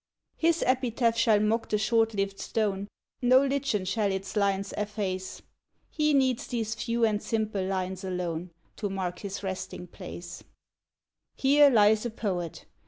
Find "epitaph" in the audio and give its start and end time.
0.65-1.15